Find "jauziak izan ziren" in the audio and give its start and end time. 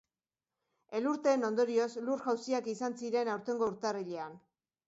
2.31-3.33